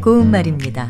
고운말입니다. 0.00 0.88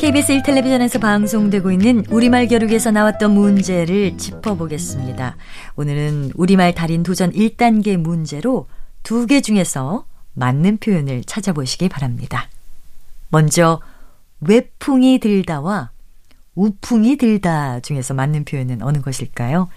KBS 0.00 0.40
1텔레비전에서 0.40 1.00
방송되고 1.00 1.70
있는 1.70 2.02
우리말 2.08 2.46
겨루기에서 2.46 2.90
나왔던 2.90 3.32
문제를 3.32 4.16
짚어보겠습니다. 4.16 5.36
오늘은 5.76 6.32
우리말 6.34 6.74
달인 6.74 7.02
도전 7.02 7.30
1단계 7.30 7.98
문제로 7.98 8.68
두 9.02 9.26
개 9.26 9.42
중에서 9.42 10.06
맞는 10.32 10.78
표현을 10.78 11.24
찾아보시기 11.24 11.90
바랍니다. 11.90 12.48
먼저 13.28 13.80
외풍이 14.40 15.18
들다와 15.18 15.90
우풍이 16.54 17.16
들다 17.16 17.80
중에서 17.80 18.14
맞는 18.14 18.46
표현은 18.46 18.82
어느 18.82 19.02
것일까요? 19.02 19.68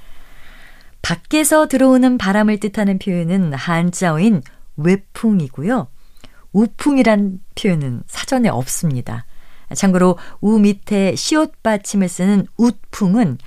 밖에서 1.02 1.68
들어오는 1.68 2.18
바람을 2.18 2.60
뜻하는 2.62 3.00
표현은 3.00 3.54
한자어인 3.54 4.44
외풍이고요. 4.78 5.88
우풍이란 6.54 7.40
표현은 7.56 8.04
사전에 8.08 8.50
없습니다. 8.50 9.26
참고로 9.74 10.18
우 10.42 10.60
밑에 10.60 11.16
시옷 11.16 11.64
받침을 11.64 12.10
쓰는 12.10 12.46
웃풍은 12.58 13.38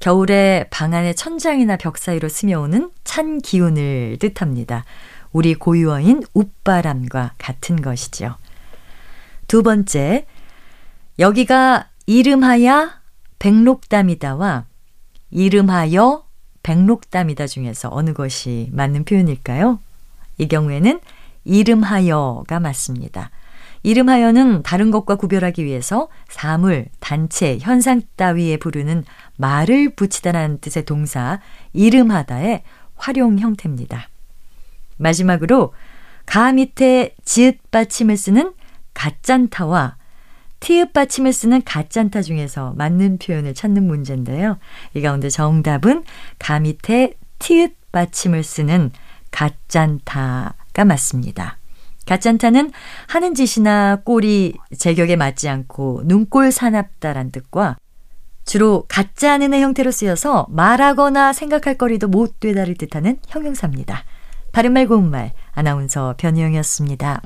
겨울에 0.00 0.66
방 0.70 0.94
안의 0.94 1.14
천장이나 1.14 1.76
벽 1.76 1.96
사이로 1.96 2.28
스며오는 2.28 2.90
찬 3.04 3.38
기운을 3.38 4.18
뜻합니다. 4.18 4.84
우리 5.32 5.54
고유어인 5.54 6.24
웃바람과 6.34 7.34
같은 7.38 7.80
것이죠. 7.80 8.36
두 9.46 9.62
번째, 9.62 10.26
여기가 11.18 11.88
이름하여 12.06 12.90
백록담이다와 13.38 14.66
이름하여 15.30 16.26
백록담이다 16.62 17.46
중에서 17.46 17.88
어느 17.92 18.12
것이 18.12 18.68
맞는 18.72 19.04
표현일까요? 19.04 19.78
이 20.38 20.48
경우에는 20.48 21.00
이름하여가 21.44 22.60
맞습니다. 22.60 23.30
이름하여는 23.82 24.62
다른 24.62 24.90
것과 24.90 25.16
구별하기 25.16 25.64
위해서 25.64 26.08
사물, 26.28 26.86
단체, 27.00 27.58
현상 27.60 28.02
따위에 28.16 28.56
부르는 28.58 29.04
말을 29.36 29.94
붙이다라는 29.96 30.58
뜻의 30.60 30.84
동사 30.84 31.40
이름하다의 31.72 32.62
활용 32.94 33.38
형태입니다. 33.38 34.08
마지막으로 34.98 35.74
가 36.26 36.52
밑에 36.52 37.14
지읒 37.24 37.70
받침을 37.72 38.16
쓰는 38.16 38.52
가짠타와 38.94 39.96
티읕 40.60 40.92
받침을 40.92 41.32
쓰는 41.32 41.62
가짠타 41.64 42.22
중에서 42.22 42.74
맞는 42.76 43.18
표현을 43.18 43.54
찾는 43.54 43.84
문제인데요. 43.84 44.58
이 44.94 45.02
가운데 45.02 45.28
정답은 45.28 46.04
가 46.38 46.60
밑에 46.60 47.14
티읕 47.40 47.74
받침을 47.90 48.44
쓰는 48.44 48.92
가짠타가 49.32 50.84
맞습니다. 50.86 51.58
가짠타는 52.06 52.72
하는 53.08 53.34
짓이나 53.34 53.96
꼴이 54.04 54.54
제격에 54.78 55.16
맞지 55.16 55.48
않고 55.48 56.02
눈꼴 56.04 56.52
사납다란 56.52 57.30
뜻과 57.32 57.76
주로 58.44 58.84
가짜 58.88 59.32
하는 59.32 59.52
형태로 59.52 59.90
쓰여서 59.90 60.46
말하거나 60.50 61.32
생각할 61.32 61.78
거리도 61.78 62.08
못 62.08 62.40
되다를 62.40 62.74
뜻하는 62.74 63.18
형용사입니다. 63.28 64.04
바른말 64.52 64.86
고운말 64.86 65.32
아나운서 65.52 66.14
변희영이었습니다. 66.18 67.22